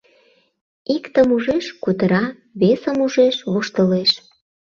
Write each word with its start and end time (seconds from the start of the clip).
Иктым 0.95 1.29
ужеш- 1.35 1.65
кутыра, 1.83 2.25
весым 2.59 2.97
ужеш- 3.05 3.35
воштылеш 3.51 4.11